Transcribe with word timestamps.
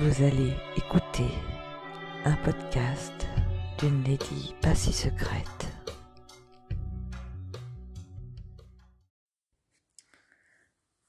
Vous 0.00 0.22
allez 0.22 0.54
écouter 0.76 1.26
un 2.24 2.36
podcast 2.44 3.26
d'une 3.80 4.04
lady 4.04 4.54
pas 4.62 4.76
si 4.76 4.92
secrète. 4.92 5.66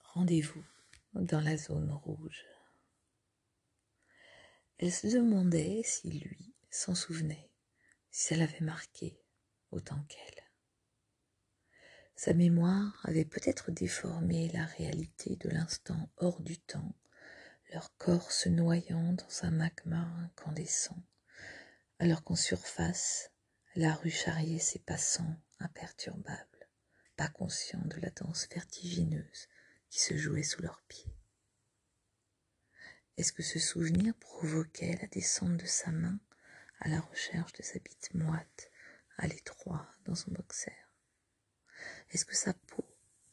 Rendez-vous 0.00 0.64
dans 1.12 1.42
la 1.42 1.58
zone 1.58 1.90
rouge. 1.90 2.46
Elle 4.78 4.90
se 4.90 5.06
demandait 5.08 5.82
si 5.84 6.10
lui 6.10 6.54
s'en 6.70 6.94
souvenait, 6.94 7.50
si 8.10 8.28
ça 8.28 8.36
l'avait 8.36 8.64
marqué 8.64 9.20
autant 9.70 10.02
qu'elle. 10.08 10.44
Sa 12.16 12.32
mémoire 12.32 12.98
avait 13.04 13.26
peut-être 13.26 13.70
déformé 13.70 14.48
la 14.48 14.64
réalité 14.64 15.36
de 15.36 15.50
l'instant 15.50 16.08
hors 16.16 16.40
du 16.40 16.56
temps, 16.56 16.94
leur 17.70 17.94
corps 17.96 18.32
se 18.32 18.48
noyant 18.48 19.12
dans 19.12 19.44
un 19.44 19.50
magma 19.50 20.00
incandescent, 20.24 20.96
alors 21.98 22.24
qu'en 22.24 22.36
surface, 22.36 23.30
la 23.74 23.94
rue 23.94 24.10
charriait 24.10 24.58
ses 24.58 24.78
passants 24.78 25.36
imperturbables, 25.60 26.68
pas 27.16 27.28
conscients 27.28 27.84
de 27.84 28.00
la 28.00 28.10
danse 28.10 28.48
vertigineuse 28.50 29.48
qui 29.90 30.00
se 30.00 30.16
jouait 30.16 30.42
sous 30.42 30.62
leurs 30.62 30.82
pieds. 30.88 31.14
Est-ce 33.18 33.32
que 33.32 33.42
ce 33.42 33.58
souvenir 33.58 34.14
provoquait 34.14 34.98
la 35.02 35.08
descente 35.08 35.56
de 35.58 35.66
sa 35.66 35.90
main 35.90 36.18
à 36.80 36.88
la 36.88 37.00
recherche 37.00 37.52
de 37.52 37.62
sa 37.62 37.78
bite 37.80 38.14
moite, 38.14 38.70
à 39.18 39.26
l'étroit 39.26 39.90
dans 40.04 40.14
son 40.14 40.30
boxer? 40.30 40.72
Est-ce 42.10 42.24
que 42.24 42.36
sa 42.36 42.54
peau 42.54 42.84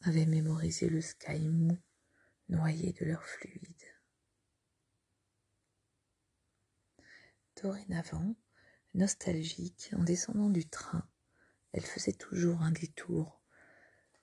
avait 0.01 0.25
mémorisé 0.25 0.89
le 0.89 1.01
sky 1.01 1.47
mou, 1.47 1.77
noyé 2.49 2.93
de 2.93 3.05
leur 3.05 3.23
fluide 3.23 3.94
Dorénavant, 7.65 8.35
nostalgique, 8.93 9.89
en 9.97 10.03
descendant 10.03 10.51
du 10.51 10.67
train, 10.67 11.03
elle 11.73 11.81
faisait 11.83 12.13
toujours 12.13 12.61
un 12.61 12.69
détour 12.69 13.41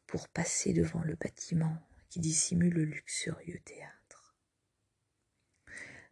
pour 0.06 0.28
passer 0.28 0.72
devant 0.72 1.02
le 1.02 1.16
bâtiment 1.16 1.76
qui 2.08 2.20
dissimule 2.20 2.72
le 2.72 2.84
luxurieux 2.84 3.58
théâtre. 3.64 4.36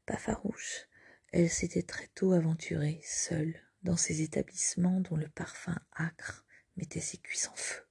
Pas 0.06 0.16
farouche, 0.16 0.88
elle 1.30 1.48
s'était 1.48 1.84
très 1.84 2.08
tôt 2.08 2.32
aventurée, 2.32 3.00
seule, 3.04 3.54
dans 3.84 3.96
ces 3.96 4.22
établissements 4.22 5.00
dont 5.00 5.16
le 5.16 5.28
parfum 5.28 5.78
âcre 5.96 6.44
mettait 6.74 6.98
ses 6.98 7.18
cuisses 7.18 7.46
en 7.46 7.54
feu. 7.54 7.84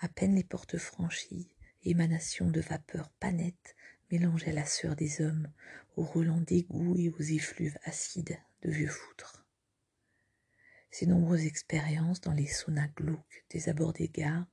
À 0.00 0.10
peine 0.10 0.34
les 0.34 0.44
portes 0.44 0.76
franchies, 0.76 1.56
émanation 1.84 2.50
de 2.50 2.60
vapeurs 2.60 3.08
pas 3.12 3.32
nettes 3.32 3.76
mélangeait 4.10 4.52
la 4.52 4.66
sueur 4.66 4.96
des 4.96 5.20
hommes 5.20 5.50
aux 5.96 6.04
relents 6.04 6.40
d'égouts 6.40 6.96
et 6.96 7.08
aux 7.08 7.22
effluves 7.22 7.78
acides 7.84 8.38
de 8.62 8.70
vieux 8.70 8.88
foutres. 8.88 9.44
Ces 10.90 11.06
nombreuses 11.06 11.44
expériences 11.44 12.20
dans 12.20 12.32
les 12.32 12.46
saunas 12.46 12.88
glauques 12.88 13.44
des 13.50 13.68
abords 13.68 13.92
des 13.92 14.08
gares 14.08 14.46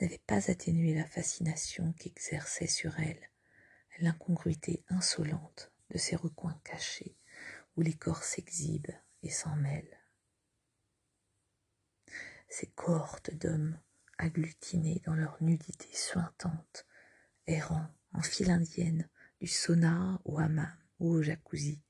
n'avaient 0.00 0.22
pas 0.26 0.50
atténué 0.50 0.94
la 0.94 1.04
fascination 1.04 1.92
qu'exerçait 1.98 2.66
sur 2.66 2.98
elle 2.98 3.30
l'incongruité 3.98 4.84
insolente 4.88 5.70
de 5.90 5.98
ces 5.98 6.16
recoins 6.16 6.58
cachés 6.64 7.16
où 7.76 7.82
les 7.82 7.94
corps 7.94 8.24
s'exhibent 8.24 8.94
et 9.22 9.30
s'en 9.30 9.54
mêlent. 9.56 9.98
Ces 12.48 12.66
cohortes 12.68 13.34
d'hommes 13.34 13.78
agglutinés 14.18 15.02
dans 15.06 15.14
leur 15.14 15.42
nudité 15.42 15.88
suintante, 15.94 16.86
errant 17.46 17.88
en 18.12 18.22
file 18.22 18.50
indienne 18.50 19.08
du 19.40 19.46
sauna 19.46 20.20
au 20.24 20.38
hammam 20.38 20.76
ou 20.98 21.10
au 21.10 21.22
jacuzzi, 21.22 21.80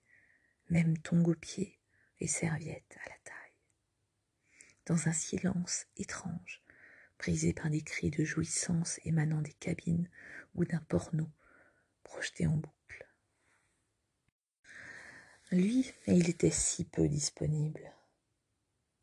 même 0.71 0.99
tongs 0.99 1.25
aux 1.25 1.35
pieds 1.35 1.79
et 2.21 2.27
serviettes 2.27 2.97
à 3.05 3.09
la 3.09 3.17
taille. 3.25 3.35
Dans 4.87 5.09
un 5.09 5.13
silence 5.13 5.87
étrange, 5.97 6.63
brisé 7.19 7.53
par 7.53 7.71
des 7.71 7.83
cris 7.83 8.11
de 8.11 8.25
jouissance 8.25 9.01
émanant 9.05 9.43
des 9.43 9.53
cabines 9.53 10.09
ou 10.55 10.65
d'un 10.65 10.81
porno 10.81 11.31
projeté 12.03 12.47
en 12.47 12.57
boucle. 12.57 13.07
Lui, 15.51 15.93
il 16.07 16.31
était 16.31 16.51
si 16.51 16.85
peu 16.85 17.09
disponible. 17.09 17.93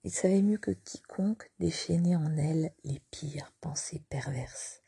Il 0.04 0.12
savait 0.12 0.42
mieux 0.42 0.58
que 0.58 0.72
quiconque 0.72 1.52
déchaîner 1.60 2.16
en 2.16 2.38
elle 2.38 2.74
les 2.84 3.00
pires 3.12 3.52
pensées 3.62 4.04
perverses, 4.10 4.82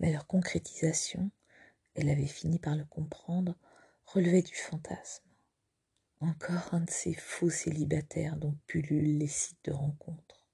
mais 0.00 0.12
leur 0.12 0.26
concrétisation, 0.26 1.30
elle 1.94 2.10
avait 2.10 2.26
fini 2.26 2.58
par 2.58 2.76
le 2.76 2.84
comprendre, 2.84 3.56
relevait 4.04 4.42
du 4.42 4.54
fantasme. 4.54 5.24
Encore 6.20 6.72
un 6.72 6.80
de 6.80 6.90
ces 6.90 7.14
faux 7.14 7.50
célibataires 7.50 8.36
dont 8.36 8.56
pullulent 8.66 9.18
les 9.18 9.28
sites 9.28 9.64
de 9.64 9.72
rencontres. 9.72 10.46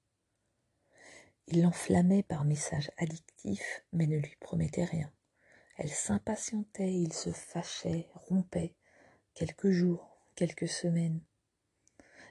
Il 1.47 1.63
l'enflammait 1.63 2.23
par 2.23 2.45
messages 2.45 2.91
addictifs, 2.99 3.85
mais 3.93 4.07
ne 4.07 4.19
lui 4.19 4.37
promettait 4.41 4.85
rien. 4.85 5.13
Elle 5.77 5.91
s'impatientait, 5.91 6.93
il 6.93 7.13
se 7.13 7.33
fâchait, 7.33 8.09
rompait, 8.15 8.75
quelques 9.35 9.71
jours, 9.71 10.19
quelques 10.35 10.69
semaines, 10.69 11.21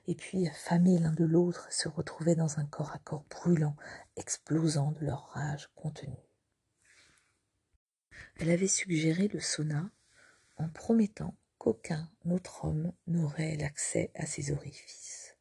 et 0.09 0.15
puis, 0.15 0.47
affamés 0.47 0.97
l'un 0.97 1.13
de 1.13 1.23
l'autre, 1.23 1.71
se 1.71 1.87
retrouvaient 1.87 2.35
dans 2.35 2.57
un 2.57 2.65
corps 2.65 2.93
à 2.93 2.97
corps 2.97 3.25
brûlant, 3.29 3.75
explosant 4.15 4.91
de 4.93 5.05
leur 5.05 5.29
rage 5.33 5.69
contenue. 5.75 6.28
Elle 8.39 8.51
avait 8.51 8.67
suggéré 8.67 9.27
le 9.27 9.39
sauna 9.39 9.89
en 10.57 10.69
promettant 10.69 11.35
qu'aucun 11.57 12.09
autre 12.29 12.65
homme 12.65 12.93
n'aurait 13.07 13.57
l'accès 13.57 14.11
à 14.15 14.25
ses 14.25 14.51
orifices. 14.51 15.35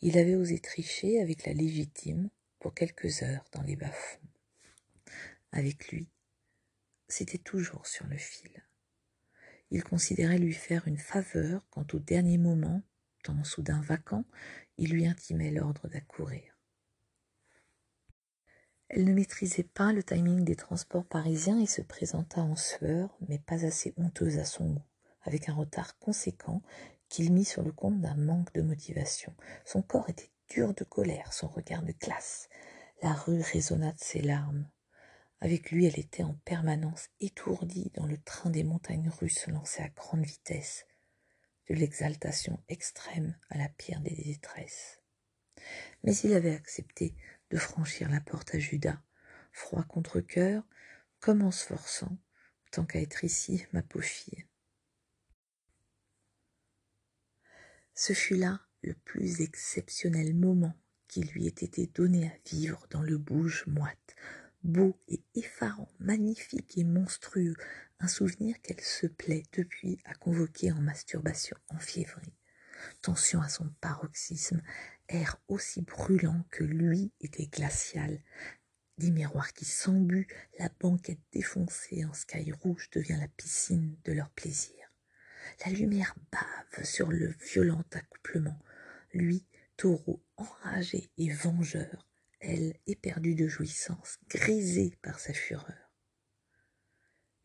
Il 0.00 0.18
avait 0.18 0.34
osé 0.34 0.58
tricher 0.58 1.20
avec 1.20 1.46
la 1.46 1.52
légitime 1.52 2.28
pour 2.58 2.74
quelques 2.74 3.22
heures 3.22 3.48
dans 3.52 3.62
les 3.62 3.76
bas-fonds. 3.76 4.28
Avec 5.52 5.88
lui, 5.88 6.08
c'était 7.08 7.38
toujours 7.38 7.86
sur 7.86 8.06
le 8.06 8.18
fil. 8.18 8.64
Il 9.70 9.82
considérait 9.82 10.38
lui 10.38 10.52
faire 10.52 10.86
une 10.86 10.98
faveur 10.98 11.66
quand 11.70 11.94
au 11.94 11.98
dernier 11.98 12.38
moment 12.38 12.82
soudain 13.44 13.80
vacant, 13.80 14.24
il 14.78 14.92
lui 14.92 15.06
intimait 15.06 15.50
l'ordre 15.50 15.88
d'accourir. 15.88 16.53
Elle 18.96 19.06
ne 19.06 19.12
maîtrisait 19.12 19.64
pas 19.64 19.92
le 19.92 20.04
timing 20.04 20.44
des 20.44 20.54
transports 20.54 21.04
parisiens 21.04 21.58
et 21.58 21.66
se 21.66 21.82
présenta 21.82 22.42
en 22.42 22.54
sueur, 22.54 23.18
mais 23.28 23.40
pas 23.40 23.64
assez 23.64 23.92
honteuse 23.96 24.38
à 24.38 24.44
son 24.44 24.74
goût, 24.74 24.84
avec 25.22 25.48
un 25.48 25.54
retard 25.54 25.98
conséquent 25.98 26.62
qu'il 27.08 27.32
mit 27.32 27.44
sur 27.44 27.64
le 27.64 27.72
compte 27.72 28.00
d'un 28.00 28.14
manque 28.14 28.52
de 28.54 28.62
motivation. 28.62 29.34
Son 29.64 29.82
corps 29.82 30.08
était 30.10 30.30
dur 30.48 30.74
de 30.74 30.84
colère, 30.84 31.32
son 31.32 31.48
regard 31.48 31.82
de 31.82 31.90
glace. 31.90 32.48
La 33.02 33.14
rue 33.14 33.40
résonna 33.40 33.90
de 33.90 33.98
ses 33.98 34.20
larmes. 34.20 34.70
Avec 35.40 35.72
lui, 35.72 35.86
elle 35.86 35.98
était 35.98 36.22
en 36.22 36.34
permanence 36.44 37.08
étourdie 37.18 37.90
dans 37.94 38.06
le 38.06 38.18
train 38.18 38.50
des 38.50 38.62
montagnes 38.62 39.10
russes 39.10 39.48
lancé 39.48 39.82
à 39.82 39.88
grande 39.88 40.24
vitesse 40.24 40.86
de 41.68 41.74
l'exaltation 41.74 42.62
extrême 42.68 43.36
à 43.50 43.58
la 43.58 43.68
pire 43.70 44.00
des 44.02 44.14
détresses. 44.14 45.00
Mais 46.04 46.14
il 46.18 46.32
avait 46.32 46.54
accepté 46.54 47.16
de 47.50 47.56
franchir 47.56 48.08
la 48.10 48.20
porte 48.20 48.54
à 48.54 48.58
Judas, 48.58 49.00
froid 49.52 49.84
contre 49.84 50.20
cœur, 50.20 50.64
comme 51.20 51.42
en 51.42 51.50
se 51.50 51.64
forçant, 51.64 52.18
tant 52.70 52.84
qu'à 52.84 53.00
être 53.00 53.24
ici, 53.24 53.64
ma 53.72 53.82
pauvre 53.82 54.04
fille. 54.04 54.44
Ce 57.94 58.12
fut 58.12 58.36
là 58.36 58.60
le 58.82 58.94
plus 58.94 59.40
exceptionnel 59.40 60.34
moment 60.34 60.76
qui 61.08 61.22
lui 61.22 61.46
ait 61.46 61.50
été 61.50 61.86
donné 61.86 62.26
à 62.26 62.32
vivre 62.50 62.86
dans 62.90 63.02
le 63.02 63.18
bouge 63.18 63.64
moite, 63.66 64.16
beau 64.64 64.98
et 65.06 65.22
effarant, 65.34 65.88
magnifique 66.00 66.76
et 66.76 66.84
monstrueux, 66.84 67.54
un 68.00 68.08
souvenir 68.08 68.60
qu'elle 68.62 68.80
se 68.80 69.06
plaît 69.06 69.44
depuis 69.52 70.00
à 70.04 70.14
convoquer 70.14 70.72
en 70.72 70.80
masturbation 70.80 71.56
enfiévrée. 71.68 72.34
Tension 73.00 73.40
à 73.40 73.48
son 73.48 73.68
paroxysme, 73.80 74.60
air 75.08 75.40
aussi 75.48 75.82
brûlant 75.82 76.44
que 76.50 76.64
lui 76.64 77.12
était 77.20 77.46
glacial. 77.46 78.22
Des 78.98 79.10
miroirs 79.10 79.52
qui 79.52 79.64
s'embuent, 79.64 80.28
la 80.58 80.68
banquette 80.80 81.20
défoncée 81.32 82.04
en 82.04 82.12
sky 82.12 82.52
rouge 82.52 82.90
devient 82.92 83.18
la 83.20 83.28
piscine 83.28 83.96
de 84.04 84.12
leur 84.12 84.30
plaisir. 84.30 84.74
La 85.64 85.72
lumière 85.72 86.14
bave 86.30 86.84
sur 86.84 87.10
le 87.10 87.34
violent 87.52 87.84
accouplement. 87.92 88.58
Lui, 89.12 89.44
taureau 89.76 90.22
enragé 90.36 91.10
et 91.18 91.30
vengeur, 91.30 92.08
elle 92.40 92.74
éperdue 92.86 93.34
de 93.34 93.48
jouissance, 93.48 94.18
grisée 94.28 94.96
par 95.02 95.18
sa 95.18 95.32
fureur. 95.32 95.92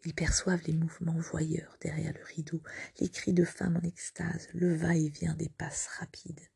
Ils 0.05 0.13
perçoivent 0.13 0.63
les 0.65 0.73
mouvements 0.73 1.19
voyeurs 1.19 1.77
derrière 1.81 2.13
le 2.13 2.23
rideau, 2.23 2.61
les 2.99 3.09
cris 3.09 3.33
de 3.33 3.43
femmes 3.43 3.77
en 3.77 3.87
extase, 3.87 4.47
le 4.53 4.73
va-et-vient 4.73 5.33
des 5.33 5.49
passes 5.49 5.87
rapides. 5.99 6.47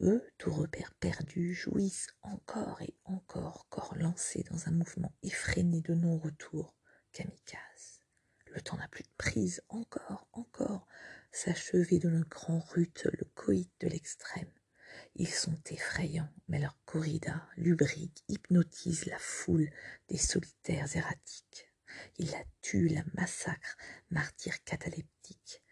Eux, 0.00 0.26
tout 0.38 0.52
repère 0.52 0.92
perdu, 0.94 1.54
jouissent 1.54 2.08
encore 2.22 2.82
et 2.82 2.96
encore, 3.04 3.68
corps 3.68 3.94
lancés 3.96 4.44
dans 4.50 4.68
un 4.68 4.72
mouvement 4.72 5.14
effréné 5.22 5.80
de 5.82 5.94
non-retour, 5.94 6.74
kamikaze. 7.12 8.00
le 8.52 8.60
temps 8.60 8.76
n'a 8.76 8.88
plus 8.88 9.04
de 9.04 9.12
prise, 9.16 9.62
encore, 9.68 10.28
encore, 10.32 10.86
s'achever 11.32 11.98
de 11.98 12.08
notre 12.08 12.28
grand 12.28 12.60
rut 12.60 13.06
le 13.12 13.24
coït 13.34 13.70
de 13.80 13.88
l'extrême. 13.88 14.50
Ils 15.16 15.28
sont 15.28 15.58
effrayants, 15.70 16.32
mais 16.48 16.60
leur 16.60 16.76
corrida 16.84 17.48
lubrique 17.56 18.24
hypnotise 18.28 19.06
la 19.06 19.18
foule 19.18 19.70
des 20.08 20.18
solitaires 20.18 20.96
erratiques. 20.96 21.72
Ils 22.18 22.30
la 22.30 22.44
tuent, 22.62 22.88
la 22.88 23.04
massacrent, 23.14 23.76
martyrs 24.10 24.62
cataleptiques, 24.64 25.62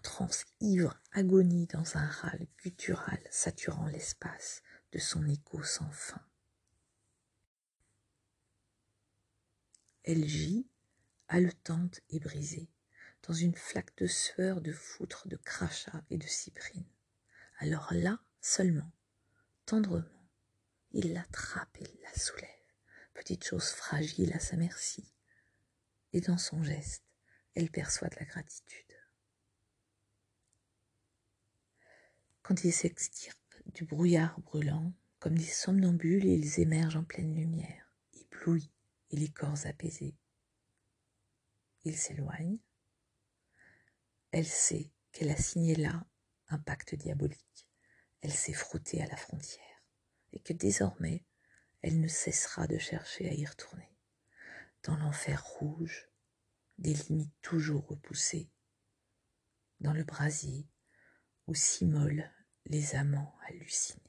transe 0.00 0.46
ivre, 0.60 1.00
agonie 1.12 1.66
dans 1.66 1.96
un 1.96 2.06
râle 2.06 2.46
guttural 2.62 3.20
saturant 3.30 3.86
l'espace 3.86 4.62
de 4.92 4.98
son 4.98 5.26
écho 5.26 5.62
sans 5.62 5.90
fin. 5.90 6.22
Elle 10.04 10.26
gît, 10.26 10.66
haletante 11.28 12.00
et 12.10 12.20
brisée, 12.20 12.68
dans 13.26 13.34
une 13.34 13.54
flaque 13.54 13.96
de 13.98 14.06
sueur, 14.06 14.60
de 14.60 14.72
foutre, 14.72 15.28
de 15.28 15.36
crachats 15.36 16.02
et 16.10 16.18
de 16.18 16.26
cyprine. 16.26 16.86
Alors 17.58 17.92
là 17.92 18.18
seulement, 18.40 18.90
tendrement, 19.66 20.28
il 20.92 21.12
l'attrape 21.12 21.76
et 21.80 22.00
la 22.02 22.18
soulève, 22.18 22.48
petite 23.14 23.44
chose 23.44 23.68
fragile 23.68 24.32
à 24.32 24.40
sa 24.40 24.56
merci, 24.56 25.12
et 26.12 26.20
dans 26.20 26.38
son 26.38 26.64
geste, 26.64 27.04
elle 27.54 27.70
perçoit 27.70 28.08
de 28.08 28.16
la 28.16 28.24
gratitude. 28.24 28.99
Quand 32.50 32.64
ils 32.64 32.72
s'extirpent 32.72 33.62
du 33.66 33.84
brouillard 33.84 34.40
brûlant, 34.40 34.92
comme 35.20 35.38
des 35.38 35.44
somnambules, 35.44 36.24
ils 36.24 36.58
émergent 36.58 36.96
en 36.96 37.04
pleine 37.04 37.32
lumière, 37.32 37.94
éblouis 38.12 38.72
et 39.10 39.16
les 39.16 39.28
corps 39.28 39.66
apaisés. 39.66 40.16
Ils 41.84 41.96
s'éloignent. 41.96 42.58
Elle 44.32 44.48
sait 44.48 44.90
qu'elle 45.12 45.30
a 45.30 45.36
signé 45.36 45.76
là 45.76 46.04
un 46.48 46.58
pacte 46.58 46.96
diabolique. 46.96 47.68
Elle 48.20 48.34
s'est 48.34 48.52
frottée 48.52 49.00
à 49.00 49.06
la 49.06 49.16
frontière 49.16 49.84
et 50.32 50.40
que 50.40 50.52
désormais 50.52 51.24
elle 51.82 52.00
ne 52.00 52.08
cessera 52.08 52.66
de 52.66 52.78
chercher 52.78 53.28
à 53.28 53.32
y 53.32 53.46
retourner. 53.46 53.94
Dans 54.82 54.96
l'enfer 54.96 55.46
rouge, 55.46 56.08
des 56.78 56.94
limites 56.94 57.40
toujours 57.42 57.86
repoussées, 57.86 58.50
dans 59.78 59.92
le 59.92 60.02
brasier 60.02 60.66
où 61.46 61.54
s'immolent 61.54 62.28
les 62.66 62.94
amants 62.94 63.34
hallucinés. 63.46 64.00